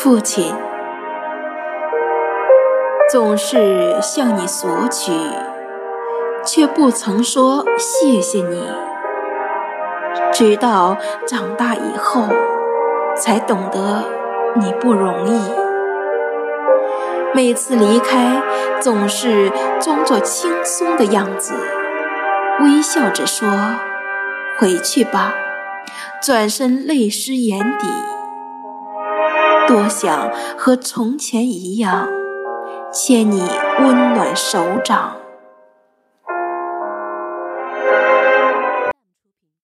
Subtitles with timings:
[0.00, 0.54] 父亲
[3.10, 5.10] 总是向你索取，
[6.46, 8.62] 却不曾说谢谢你。
[10.32, 12.28] 直到长大以后，
[13.16, 14.04] 才懂得
[14.54, 15.40] 你不容易。
[17.34, 18.40] 每次离开，
[18.80, 21.54] 总是装作轻松的样子，
[22.60, 23.48] 微笑着说
[24.60, 25.34] ：“回去吧。”
[26.22, 27.88] 转身泪湿眼底。
[29.68, 32.08] 多想和从前一样，
[32.90, 33.42] 牵你
[33.80, 35.12] 温暖手掌。